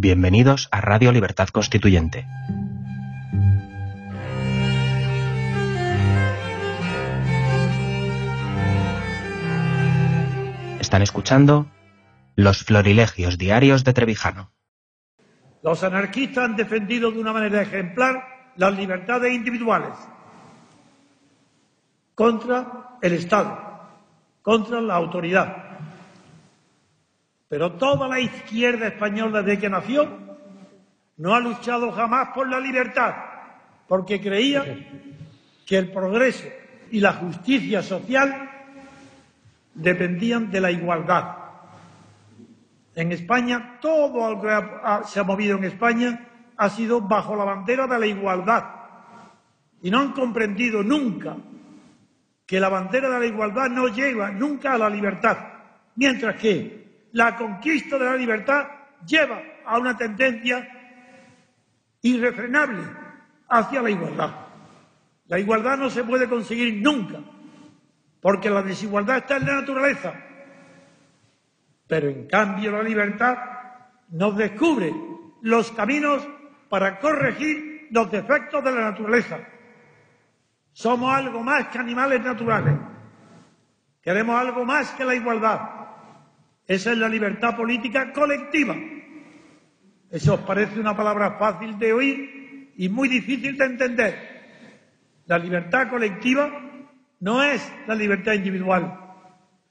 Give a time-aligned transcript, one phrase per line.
[0.00, 2.24] Bienvenidos a Radio Libertad Constituyente.
[10.78, 11.66] Están escuchando
[12.36, 14.52] Los Florilegios Diarios de Trevijano.
[15.64, 19.98] Los anarquistas han defendido de una manera ejemplar las libertades individuales
[22.14, 23.58] contra el Estado,
[24.42, 25.67] contra la autoridad.
[27.48, 30.08] Pero toda la izquierda española desde que nació
[31.16, 33.14] no ha luchado jamás por la libertad,
[33.88, 34.64] porque creía
[35.66, 36.46] que el progreso
[36.90, 38.50] y la justicia social
[39.74, 41.36] dependían de la igualdad.
[42.94, 44.48] En España, todo lo que
[45.06, 48.64] se ha movido en España ha sido bajo la bandera de la igualdad.
[49.80, 51.36] Y no han comprendido nunca
[52.44, 55.36] que la bandera de la igualdad no lleva nunca a la libertad,
[55.94, 58.66] mientras que la conquista de la libertad
[59.06, 60.68] lleva a una tendencia
[62.02, 62.82] irrefrenable
[63.48, 64.30] hacia la igualdad.
[65.26, 67.18] La igualdad no se puede conseguir nunca,
[68.20, 70.14] porque la desigualdad está en la naturaleza.
[71.86, 73.36] Pero en cambio la libertad
[74.10, 74.92] nos descubre
[75.42, 76.26] los caminos
[76.68, 79.38] para corregir los defectos de la naturaleza.
[80.72, 82.74] Somos algo más que animales naturales.
[84.00, 85.77] Queremos algo más que la igualdad.
[86.68, 88.76] Esa es la libertad política colectiva.
[90.10, 94.14] Eso os parece una palabra fácil de oír y muy difícil de entender.
[95.24, 96.50] La libertad colectiva
[97.20, 99.00] no es la libertad individual,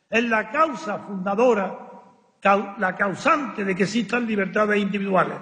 [0.09, 1.79] es la causa fundadora,
[2.79, 5.37] la causante de que existan libertades individuales.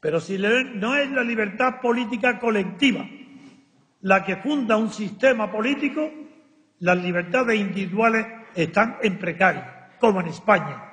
[0.00, 3.06] Pero si no es la libertad política colectiva
[4.00, 6.10] la que funda un sistema político,
[6.78, 10.85] las libertades individuales están en precario como en España.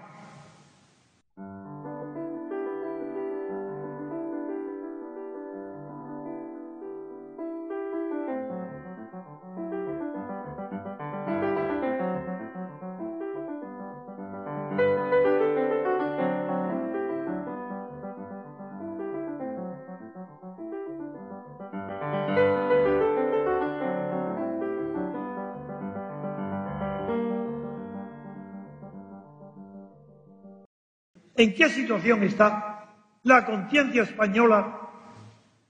[31.43, 32.85] ¿En qué situación está
[33.23, 34.79] la conciencia española,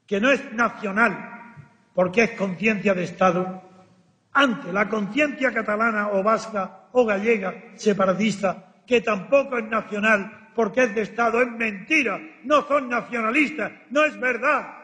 [0.06, 1.56] que no es nacional,
[1.96, 3.64] porque es conciencia de Estado,
[4.34, 10.94] ante la conciencia catalana o vasca o gallega separatista, que tampoco es nacional, porque es
[10.94, 14.76] de Estado, es mentira, no son nacionalistas, no es verdad.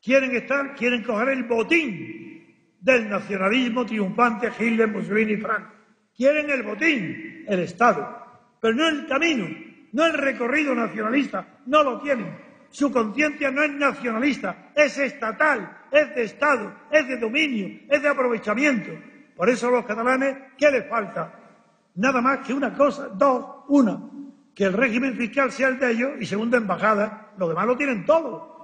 [0.00, 5.74] Quieren estar, quieren coger el botín del nacionalismo triunfante Hitler, Mussolini y Franco.
[6.16, 8.19] Quieren el botín, el Estado
[8.60, 9.48] pero no el camino,
[9.92, 12.38] no el recorrido nacionalista, no lo tienen.
[12.70, 18.08] Su conciencia no es nacionalista, es estatal, es de Estado, es de dominio, es de
[18.08, 18.90] aprovechamiento.
[19.34, 21.32] Por eso a los catalanes, ¿qué les falta?
[21.96, 23.98] Nada más que una cosa, dos, una,
[24.54, 28.04] que el régimen fiscal sea el de ellos y segunda embajada, lo demás lo tienen
[28.04, 28.59] todo.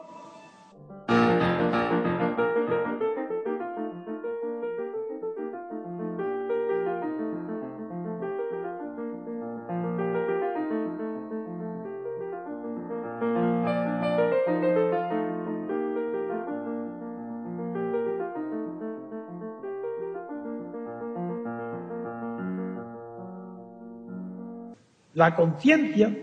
[25.16, 26.14] La conciencia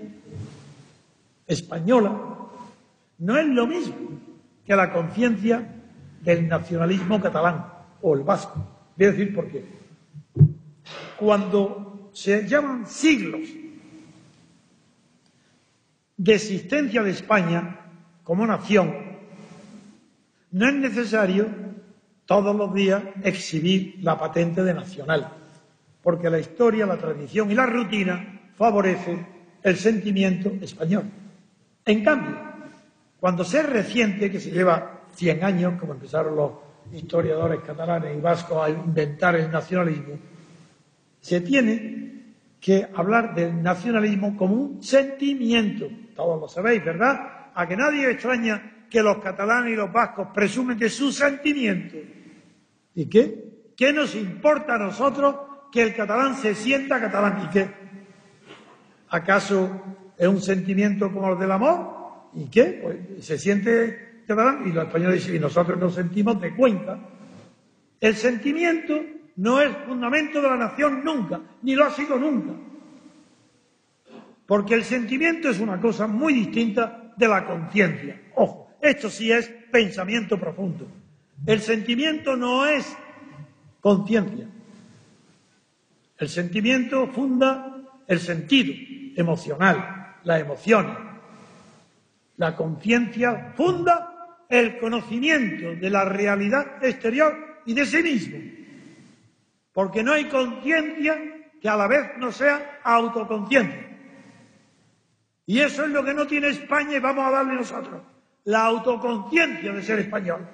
[1.48, 2.16] española
[3.18, 3.96] no es lo mismo
[4.64, 5.68] que la conciencia
[6.22, 7.66] del nacionalismo catalán
[8.04, 8.54] o el vasco.
[8.96, 9.66] Voy a decir por qué.
[11.18, 13.50] Cuando se llaman siglos
[16.16, 17.80] de existencia de España
[18.24, 18.94] como nación,
[20.52, 21.48] no es necesario
[22.28, 25.30] todos los días exhibir la patente de nacional,
[26.04, 29.26] porque la historia, la tradición y la rutina favorece
[29.62, 31.04] el sentimiento español.
[31.86, 32.38] En cambio,
[33.20, 36.52] cuando se reciente, que se lleva 100 años, como empezaron los
[36.92, 40.16] historiadores catalanes y vascos a inventar el nacionalismo,
[41.20, 42.04] se tiene
[42.60, 45.88] que hablar del nacionalismo como un sentimiento.
[46.16, 47.52] Todos lo sabéis, ¿verdad?
[47.54, 51.98] A que nadie extraña que los catalanes y los vascos presumen de su sentimiento.
[52.96, 53.72] ¿Y qué?
[53.76, 55.36] ¿Qué nos importa a nosotros
[55.72, 57.46] que el catalán se sienta catalán?
[57.46, 57.83] ¿Y qué?
[59.14, 59.70] ¿Acaso
[60.18, 62.32] es un sentimiento como el del amor?
[62.34, 62.80] ¿Y qué?
[62.82, 66.98] Pues se siente y los españoles dicen, y nosotros nos sentimos de cuenta.
[68.02, 69.00] El sentimiento
[69.36, 72.54] no es fundamento de la nación nunca, ni lo ha sido nunca.
[74.48, 78.20] Porque el sentimiento es una cosa muy distinta de la conciencia.
[78.34, 80.88] Ojo, esto sí es pensamiento profundo.
[81.46, 82.98] El sentimiento no es
[83.80, 84.48] conciencia.
[86.18, 87.70] El sentimiento funda
[88.08, 88.74] el sentido
[89.16, 91.14] emocional, la emoción.
[92.38, 94.10] La conciencia funda
[94.50, 98.54] el conocimiento de la realidad exterior y de sí mismo
[99.74, 101.20] porque no hay conciencia
[101.60, 103.90] que a la vez no sea autoconciencia.
[105.46, 108.02] Y eso es lo que no tiene España y vamos a darle nosotros,
[108.46, 110.48] la autoconciencia de ser español.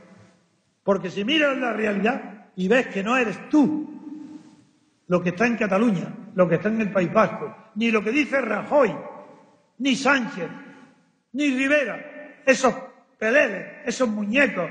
[0.83, 3.87] Porque si miras la realidad y ves que no eres tú
[5.07, 8.11] lo que está en Cataluña, lo que está en el País Vasco, ni lo que
[8.11, 8.95] dice Rajoy,
[9.79, 10.49] ni Sánchez,
[11.33, 12.73] ni Rivera, esos
[13.17, 14.69] peleles, esos muñecos,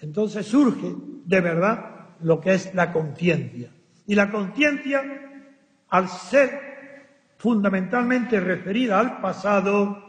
[0.00, 3.70] entonces surge de verdad lo que es la conciencia.
[4.06, 5.02] Y la conciencia,
[5.88, 6.60] al ser
[7.38, 10.02] fundamentalmente referida al pasado,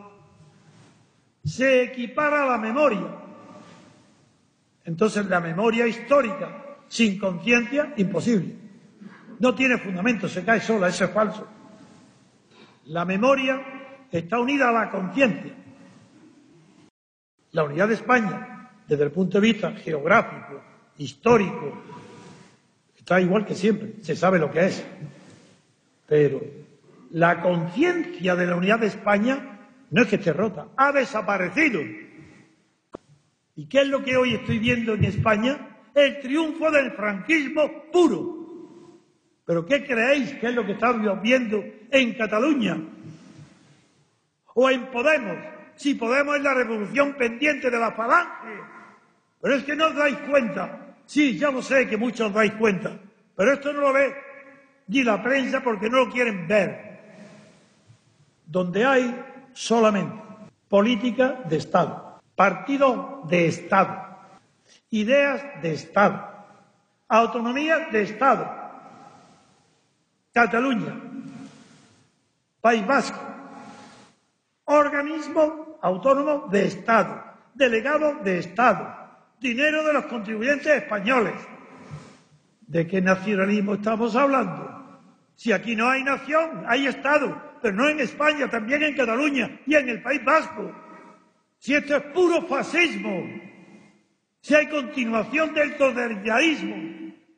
[1.44, 3.08] se equipara a la memoria.
[4.84, 8.65] Entonces la memoria histórica sin conciencia, imposible.
[9.40, 11.48] No tiene fundamento, se cae sola, eso es falso.
[12.86, 13.62] La memoria
[14.12, 15.54] está unida a la conciencia.
[17.52, 20.62] La unidad de España, desde el punto de vista geográfico,
[20.98, 21.82] histórico,
[23.06, 24.84] Está igual que siempre, se sabe lo que es.
[26.08, 26.42] Pero
[27.12, 29.60] la conciencia de la unidad de España
[29.92, 31.82] no es que esté rota, ha desaparecido.
[33.56, 35.78] ¿Y qué es lo que hoy estoy viendo en España?
[35.94, 38.35] El triunfo del franquismo puro.
[39.46, 42.78] ¿Pero qué creéis que es lo que estamos viendo en Cataluña?
[44.54, 45.38] O en Podemos.
[45.76, 48.60] Si Podemos es la revolución pendiente de la falange.
[49.42, 52.98] Pero es que no os dais cuenta Sí, ya lo sé que muchos dais cuenta,
[53.36, 54.14] pero esto no lo ve
[54.88, 57.00] ni la prensa porque no lo quieren ver.
[58.46, 60.16] Donde hay solamente
[60.68, 64.04] política de Estado, partido de Estado,
[64.90, 66.28] ideas de Estado,
[67.08, 68.65] autonomía de Estado,
[70.36, 70.94] Cataluña,
[72.60, 73.22] País Vasco,
[74.66, 77.24] organismo autónomo de Estado,
[77.54, 78.84] delegado de Estado,
[79.40, 81.36] dinero de los contribuyentes españoles.
[82.68, 85.00] ¿De qué nacionalismo estamos hablando?
[85.36, 89.76] Si aquí no hay nación, hay Estado, pero no en España, también en Cataluña y
[89.76, 90.70] en el País Vasco.
[91.60, 93.24] Si esto es puro fascismo,
[94.42, 96.96] si hay continuación del totalitarismo,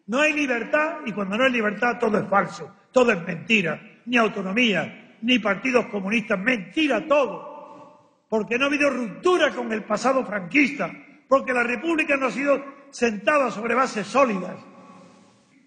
[0.08, 4.18] no hay libertad y cuando no hay libertad todo es falso, todo es mentira, ni
[4.18, 10.92] autonomía, ni partidos comunistas, mentira todo, porque no ha habido ruptura con el pasado franquista,
[11.28, 12.60] porque la República no ha sido
[12.90, 14.56] sentada sobre bases sólidas,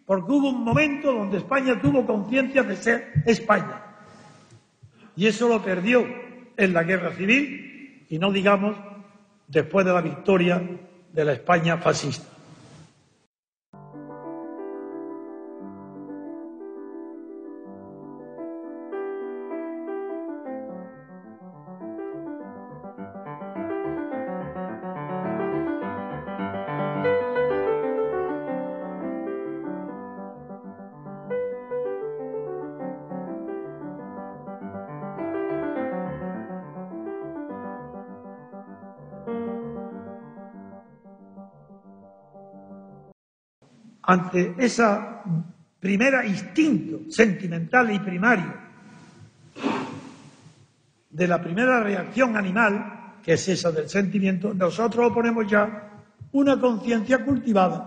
[0.04, 3.80] porque hubo un momento donde España tuvo conciencia de ser España.
[5.14, 6.04] Y eso lo perdió
[6.56, 8.74] en la guerra civil y no digamos
[9.46, 10.60] después de la victoria
[11.12, 12.29] de la España fascista.
[44.10, 45.22] Ante esa
[45.78, 48.52] primera instinto sentimental y primario
[51.10, 55.92] de la primera reacción animal, que es esa del sentimiento, nosotros ponemos ya
[56.32, 57.86] una conciencia cultivada.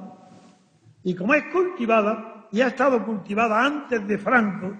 [1.03, 4.73] Y como es cultivada, y ha estado cultivada antes de Franco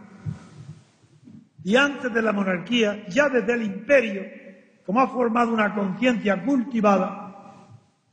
[1.62, 4.24] y antes de la monarquía, ya desde el imperio,
[4.86, 7.36] como ha formado una conciencia cultivada,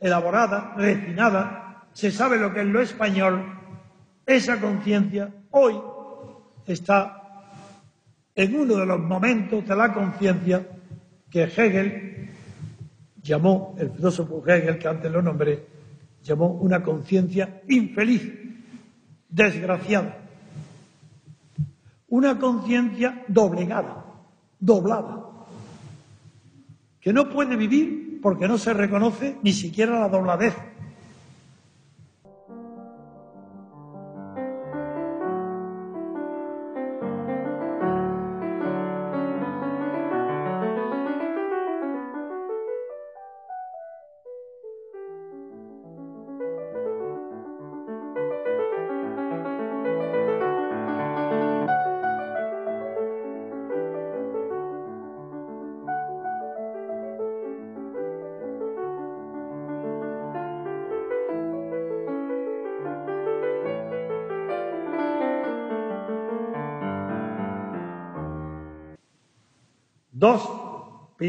[0.01, 1.60] elaborada, refinada,
[1.93, 3.45] se sabe lo que es lo español,
[4.27, 5.75] esa conciencia hoy
[6.67, 7.21] está
[8.35, 10.67] en uno de los momentos de la conciencia
[11.29, 12.31] que Hegel
[13.23, 15.67] llamó, el filósofo Hegel, que antes lo nombré,
[16.23, 18.33] llamó una conciencia infeliz,
[19.29, 20.17] desgraciada.
[22.09, 24.05] una conciencia doblegada,
[24.59, 25.21] doblada,
[27.01, 30.55] que no puede vivir porque no se reconoce ni siquiera la dobladez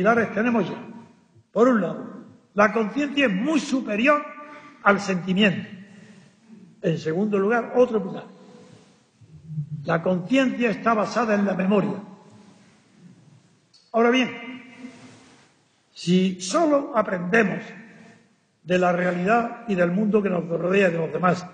[0.02, 0.84] pilares tenemos ya.
[1.52, 2.08] Por un lado,
[2.56, 4.26] la conciencia es muy superior
[4.82, 5.70] al sentimiento.
[6.82, 8.24] En segundo lugar, otro pilar.
[9.84, 11.94] La conciencia está basada en la memoria.
[13.92, 14.32] Ahora bien,
[15.94, 17.60] si solo aprendemos
[18.64, 21.46] de la realidad y del mundo que nos rodea y de los demás,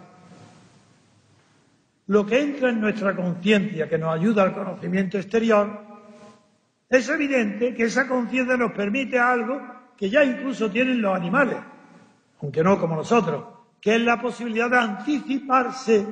[2.06, 5.87] lo que entra en nuestra conciencia, que nos ayuda al conocimiento exterior,
[6.90, 9.62] es evidente que esa conciencia nos permite algo
[9.98, 11.58] que ya incluso tienen los animales,
[12.42, 13.44] aunque no como nosotros,
[13.82, 16.08] que es la posibilidad de anticiparse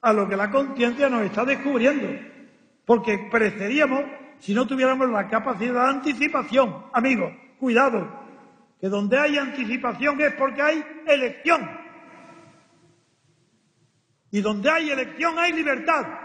[0.00, 2.08] a lo que la conciencia nos está descubriendo.
[2.84, 4.04] Porque pereceríamos
[4.38, 6.86] si no tuviéramos la capacidad de anticipación.
[6.92, 8.06] Amigos, cuidado,
[8.80, 11.70] que donde hay anticipación es porque hay elección.
[14.30, 16.23] Y donde hay elección hay libertad.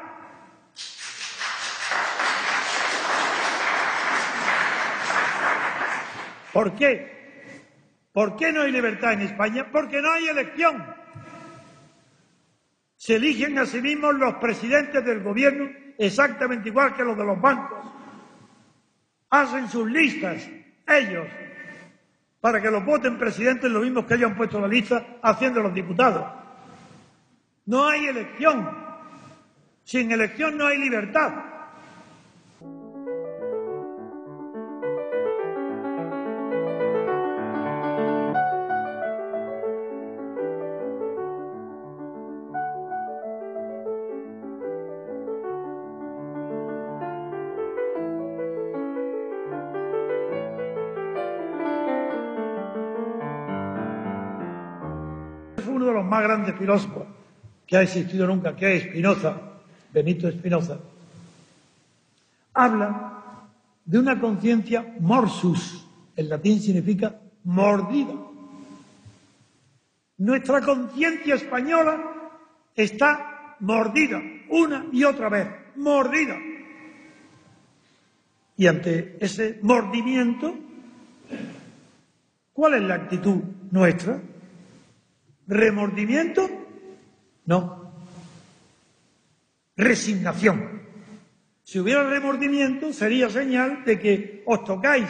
[6.60, 7.56] ¿Por qué?
[8.12, 9.70] ¿Por qué no hay libertad en España?
[9.72, 10.94] Porque no hay elección.
[12.98, 17.39] Se eligen a sí mismos los presidentes del gobierno exactamente igual que los de los
[17.39, 17.80] bancos.
[19.30, 20.50] Hacen sus listas
[20.86, 21.28] ellos
[22.42, 26.28] para que los voten presidentes los mismos que han puesto la lista haciendo los diputados.
[27.68, 28.70] No hay elección.
[29.86, 31.49] Sin elección no hay libertad.
[56.10, 57.04] Más grandes filósofos
[57.66, 59.39] que ha existido nunca, que es Spinoza,
[59.94, 60.80] Benito Spinoza,
[62.54, 63.46] habla
[63.86, 65.86] de una conciencia morsus,
[66.16, 68.13] en latín significa mordida.
[70.18, 72.00] Nuestra conciencia española
[72.75, 76.36] está mordida una y otra vez, mordida.
[78.58, 80.54] Y ante ese mordimiento,
[82.51, 84.20] ¿cuál es la actitud nuestra?
[85.50, 86.48] ¿Remordimiento?
[87.48, 87.91] No.
[89.75, 90.84] Resignación.
[91.63, 95.10] Si hubiera remordimiento, sería señal de que os tocáis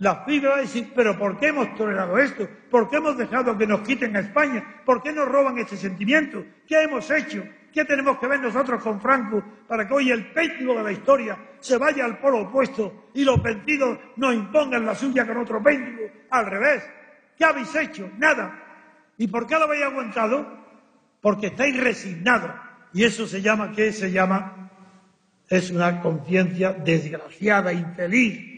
[0.00, 2.48] las fibras y decir, pero ¿por qué hemos tolerado esto?
[2.68, 4.82] ¿Por qué hemos dejado que nos quiten a España?
[4.84, 6.44] ¿Por qué nos roban este sentimiento?
[6.66, 7.44] ¿Qué hemos hecho?
[7.72, 11.38] ¿Qué tenemos que ver nosotros con Franco para que hoy el péndulo de la historia
[11.60, 16.10] se vaya al polo opuesto y los vencidos nos impongan la suya con otro péndulo?
[16.30, 16.82] Al revés.
[17.38, 18.10] ¿Qué habéis hecho?
[18.18, 18.71] Nada.
[19.18, 20.46] ¿Y por qué lo habéis aguantado?
[21.20, 22.50] Porque estáis resignados.
[22.92, 24.70] Y eso se llama, ¿qué se llama?
[25.48, 28.51] Es una conciencia desgraciada, infeliz,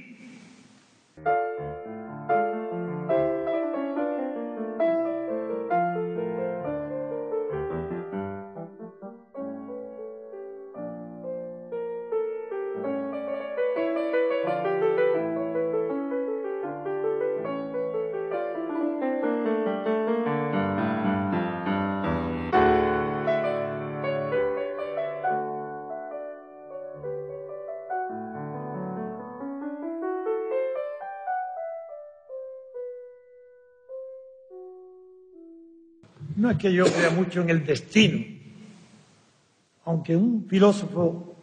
[36.45, 38.23] No es que yo crea mucho en el destino,
[39.87, 41.35] aunque un filósofo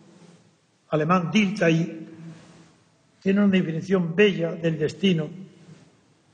[0.90, 2.08] alemán, Dilthey,
[3.20, 5.28] tiene una definición bella del destino,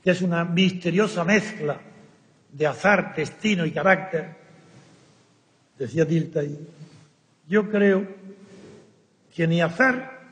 [0.04, 1.80] que es una misteriosa mezcla
[2.52, 4.36] de azar, destino y carácter.
[5.78, 6.58] Decía Dilthey,
[7.48, 8.06] yo creo
[9.34, 10.28] que ni azar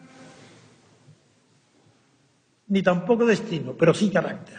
[2.69, 4.59] ni tampoco destino, pero sí carácter.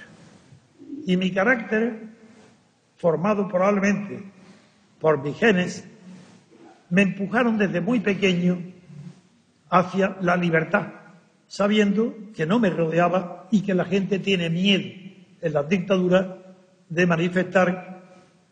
[1.05, 2.16] Y mi carácter
[2.98, 4.24] formado probablemente
[5.00, 5.88] por mis genes,
[6.89, 8.60] me empujaron desde muy pequeño
[9.70, 10.88] hacia la libertad,
[11.48, 14.86] sabiendo que no me rodeaba y que la gente tiene miedo
[15.42, 16.27] en las dictaduras
[16.89, 18.01] de manifestar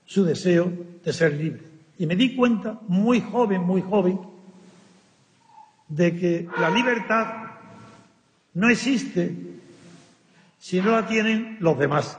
[0.05, 0.71] su deseo
[1.03, 1.63] de ser libre.
[1.97, 4.19] Y me di cuenta, muy joven, muy joven,
[5.87, 7.27] de que la libertad
[8.53, 9.35] no existe
[10.59, 12.17] si no la tienen los demás.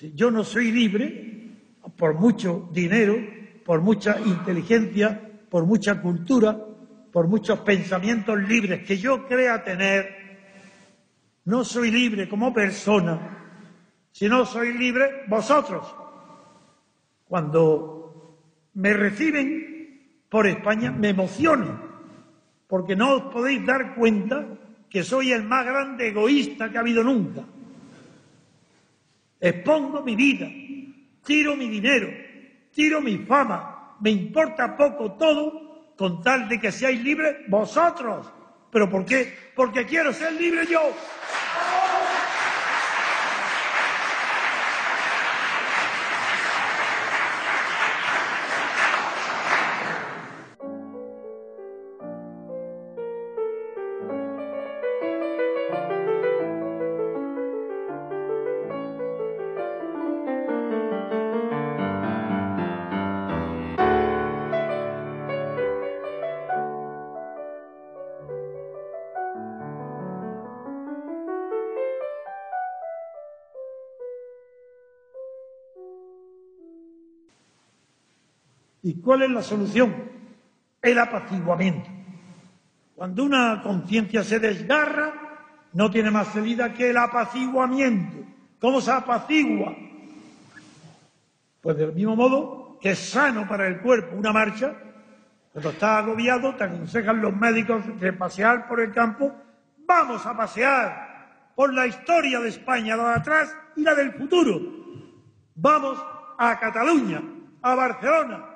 [0.00, 1.50] Si yo no soy libre,
[1.98, 3.18] por mucho dinero,
[3.66, 6.56] por mucha inteligencia, por mucha cultura,
[7.12, 10.38] por muchos pensamientos libres que yo crea tener,
[11.44, 13.44] no soy libre como persona,
[14.10, 15.86] sino soy libre vosotros.
[17.26, 18.38] Cuando
[18.72, 21.78] me reciben por España me emociono,
[22.66, 24.46] porque no os podéis dar cuenta
[24.88, 27.44] que soy el más grande egoísta que ha habido nunca.
[29.40, 30.46] Expongo mi vida,
[31.24, 32.08] tiro mi dinero,
[32.72, 38.30] tiro mi fama, me importa poco todo con tal de que seáis libres vosotros.
[38.70, 39.34] ¿Pero por qué?
[39.56, 40.80] Porque quiero ser libre yo.
[78.90, 79.94] ¿Y cuál es la solución?
[80.82, 81.88] El apaciguamiento.
[82.96, 85.12] Cuando una conciencia se desgarra,
[85.74, 88.16] no tiene más salida que el apaciguamiento.
[88.60, 89.76] ¿Cómo se apacigua?
[91.60, 94.74] Pues del mismo modo que es sano para el cuerpo una marcha,
[95.52, 99.32] cuando estás agobiado, te aconsejan los médicos de pasear por el campo,
[99.86, 104.60] vamos a pasear por la historia de España, la de atrás y la del futuro.
[105.54, 105.96] Vamos
[106.36, 107.22] a Cataluña,
[107.62, 108.49] a Barcelona,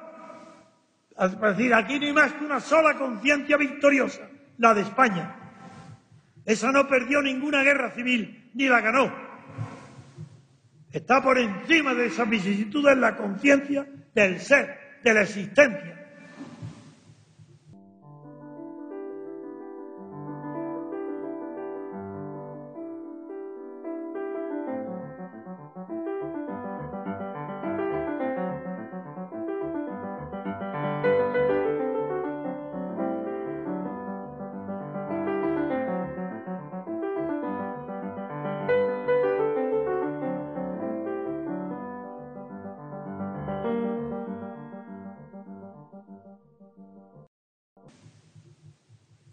[1.18, 5.36] es decir, aquí no hay más que una sola conciencia victoriosa, la de España.
[6.44, 9.12] Esa no perdió ninguna guerra civil, ni la ganó.
[10.90, 16.03] Está por encima de esas vicisitudes la conciencia del ser, de la existencia.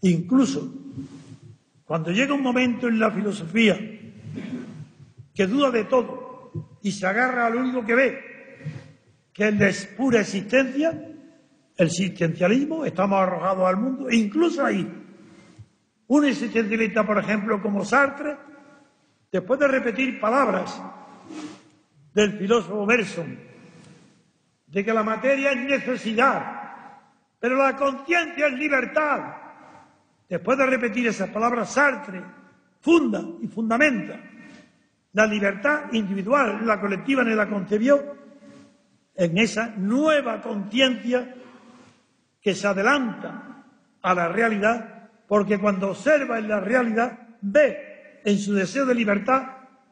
[0.02, 0.74] Incluso
[1.86, 3.78] cuando llega un momento en la filosofía
[5.34, 8.20] que duda de todo y se agarra a lo único que ve,
[9.34, 10.90] que es pura existencia,
[11.78, 14.88] el existencialismo, estamos arrojados al mundo, e incluso ahí,
[16.08, 18.36] un existencialista, por ejemplo, como Sartre,
[19.32, 20.82] después de repetir palabras
[22.14, 23.40] del filósofo Berson,
[24.68, 27.00] de que la materia es necesidad,
[27.40, 29.41] pero la conciencia es libertad,
[30.32, 32.24] Después de repetir esas palabras, Sartre
[32.80, 34.18] funda y fundamenta
[35.12, 38.16] la libertad individual, la colectiva, ni la concebió
[39.14, 41.36] en esa nueva conciencia
[42.42, 43.66] que se adelanta
[44.02, 49.44] a la realidad, porque cuando observa en la realidad ve en su deseo de libertad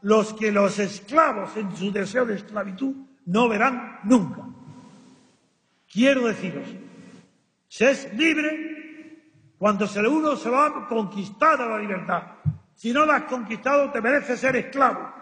[0.03, 4.43] los que los esclavos en su deseo de esclavitud no verán nunca.
[5.91, 6.69] Quiero deciros,
[7.67, 8.68] se es libre
[9.59, 12.23] cuando se uno se va a conquistar a la libertad.
[12.73, 15.18] Si no la has conquistado, te mereces ser esclavo.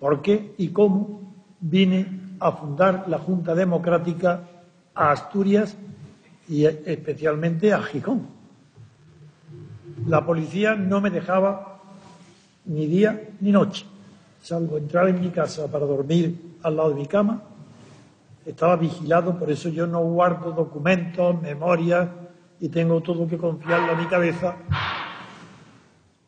[0.00, 4.40] Por qué y cómo vine a fundar la Junta Democrática
[4.94, 5.76] a Asturias
[6.48, 8.26] y especialmente a Gijón.
[10.06, 11.82] La policía no me dejaba
[12.64, 13.84] ni día ni noche,
[14.42, 17.42] salvo entrar en mi casa para dormir al lado de mi cama
[18.46, 22.08] estaba vigilado, por eso yo no guardo documentos, memorias
[22.58, 24.56] y tengo todo que confiarlo a mi cabeza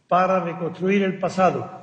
[0.08, 1.81] para reconstruir el pasado.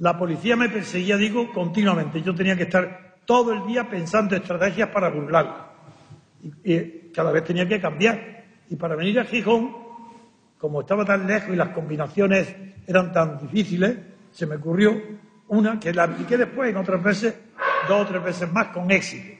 [0.00, 2.22] La policía me perseguía, digo, continuamente.
[2.22, 5.72] Yo tenía que estar todo el día pensando estrategias para burlarla.
[6.64, 8.44] Y, cada vez tenía que cambiar.
[8.70, 9.76] Y para venir a Gijón,
[10.58, 12.54] como estaba tan lejos y las combinaciones
[12.86, 13.98] eran tan difíciles,
[14.30, 14.98] se me ocurrió
[15.48, 17.34] una que la apliqué después en otras veces,
[17.86, 19.36] dos o tres veces más con éxito.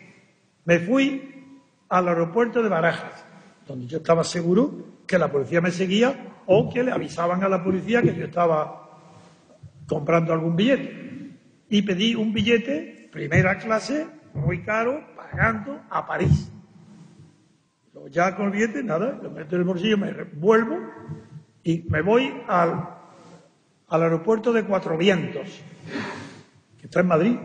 [0.67, 1.57] Me fui
[1.89, 3.25] al aeropuerto de Barajas,
[3.67, 7.65] donde yo estaba seguro que la policía me seguía o que le avisaban a la
[7.65, 8.90] policía que yo estaba
[9.91, 11.37] comprando algún billete.
[11.69, 16.49] Y pedí un billete, primera clase, muy caro, pagando a París.
[17.93, 20.79] Luego ya con el billete, nada, lo meto en el bolsillo, me vuelvo
[21.65, 22.89] y me voy al,
[23.89, 25.61] al aeropuerto de Cuatro Vientos,
[26.79, 27.37] que está en Madrid,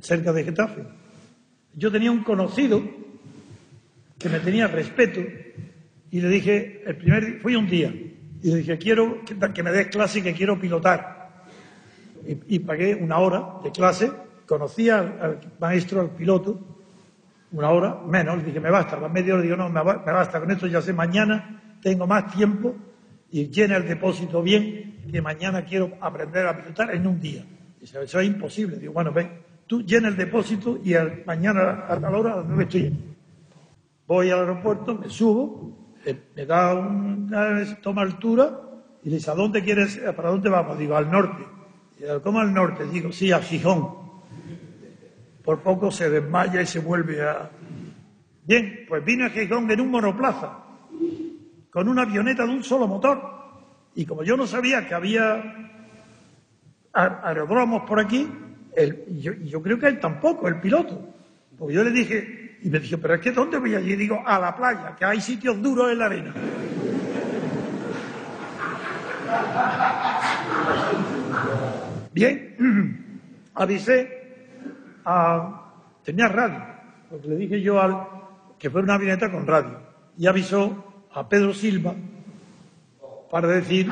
[0.00, 0.82] cerca de Getafe.
[1.74, 2.82] Yo tenía un conocido
[4.18, 5.20] que me tenía respeto
[6.10, 7.92] y le dije, el primer fui un día,
[8.44, 11.13] y le dije, quiero que, me des clase que quiero pilotar.
[12.26, 14.10] Y, pagué una hora de clase,
[14.46, 16.58] conocí al, maestro, al piloto,
[17.52, 20.50] una hora menos, le dije, me basta, a media hora, digo, no, me, basta, con
[20.50, 22.74] esto ya sé, mañana tengo más tiempo
[23.30, 27.44] y llena el depósito bien, que mañana quiero aprender a pilotar en un día.
[27.80, 28.78] Dice, eso es imposible.
[28.78, 29.30] Digo, bueno, ven,
[29.66, 30.94] tú llena el depósito y
[31.26, 32.96] mañana a tal hora a las estoy
[34.06, 35.94] Voy al aeropuerto, me subo,
[36.36, 38.60] me da una toma altura
[39.02, 40.78] y le dice, ¿a dónde quieres, para dónde vamos?
[40.78, 41.53] Digo, al norte.
[42.22, 42.86] ¿Cómo al norte?
[42.86, 44.04] Digo, sí, a Gijón.
[45.42, 47.50] Por poco se desmaya y se vuelve a...
[48.44, 50.58] Bien, pues vine a Gijón en un monoplaza,
[51.70, 53.20] con una avioneta de un solo motor.
[53.94, 55.42] Y como yo no sabía que había
[56.92, 58.28] aeródromos por aquí,
[59.10, 61.14] yo, yo creo que él tampoco, el piloto.
[61.58, 63.92] Porque yo le dije, y me dijo, pero es que ¿dónde voy allí?
[63.92, 66.34] Y digo, a la playa, que hay sitios duros en la arena.
[72.14, 73.10] Bien,
[73.54, 74.08] avisé
[75.04, 75.60] a...
[76.04, 76.62] Tenía radio,
[77.10, 78.06] porque le dije yo al
[78.58, 79.80] que fue una avioneta con radio.
[80.16, 81.94] Y avisó a Pedro Silva
[83.30, 83.90] para decir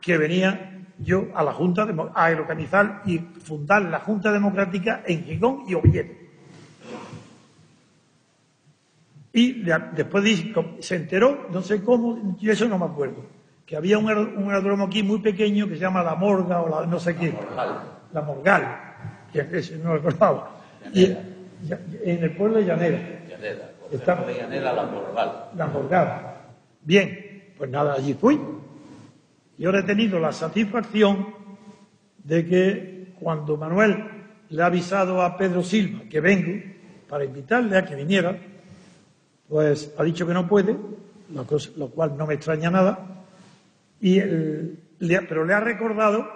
[0.00, 5.64] que venía yo a la Junta, a organizar y fundar la Junta Democrática en Gijón
[5.66, 6.12] y Oviedo.
[9.32, 10.24] Y después
[10.80, 13.24] se enteró, no sé cómo, y eso no me acuerdo,
[13.66, 17.00] que había un, aeródromo aquí muy pequeño que se llama La Morga o la no
[17.00, 17.34] sé qué.
[18.12, 18.64] La Morgal.
[19.32, 20.52] que ese no lo acordaba.
[20.94, 22.98] Y, en el pueblo de Llanera.
[23.28, 23.72] Llanera.
[23.90, 25.44] Está, de Llanera, La Morgal.
[25.56, 26.34] La Morgal.
[26.82, 28.40] Bien, pues nada, allí fui.
[29.58, 31.34] Y ahora he tenido la satisfacción
[32.22, 34.04] de que cuando Manuel
[34.50, 36.62] le ha avisado a Pedro Silva que vengo
[37.08, 38.38] para invitarle a que viniera,
[39.48, 40.76] pues ha dicho que no puede,
[41.76, 43.15] lo, cual no me extraña nada,
[44.00, 44.20] y
[45.28, 46.26] pero le ha recordado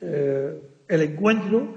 [0.00, 1.74] eh, el encuentro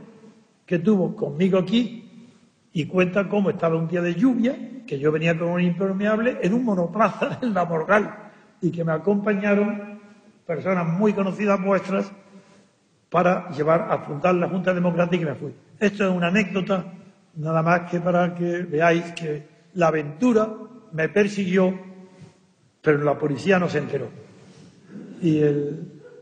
[0.65, 2.29] que tuvo conmigo aquí
[2.73, 6.53] y cuenta cómo estaba un día de lluvia, que yo venía con un impermeable en
[6.53, 8.13] un monoplaza en la Morgal
[8.61, 9.99] y que me acompañaron
[10.45, 12.11] personas muy conocidas vuestras
[13.09, 15.53] para llevar a fundar la Junta Democrática y me fui.
[15.79, 16.83] Esto es una anécdota,
[17.35, 20.49] nada más que para que veáis que la aventura
[20.91, 21.77] me persiguió,
[22.81, 24.24] pero la policía no se enteró.
[25.25, 25.41] Y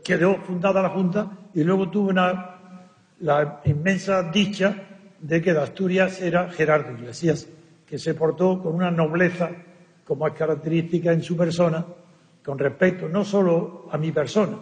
[0.02, 4.74] quedó fundada la Junta y luego tuve la inmensa dicha
[5.20, 7.46] de que de Asturias era Gerardo Iglesias,
[7.86, 9.50] que se portó con una nobleza
[10.06, 11.84] como es característica en su persona,
[12.42, 14.56] con respecto no solo a mi persona,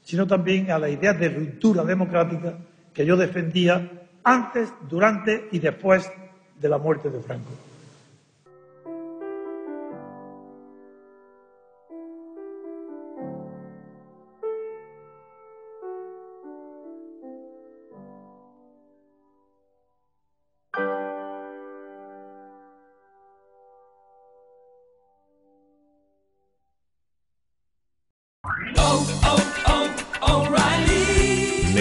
[0.00, 2.58] sino también a la idea de ruptura democrática
[2.94, 3.90] que yo defendía
[4.22, 6.08] antes, durante y después
[6.60, 7.69] de la muerte de Franco.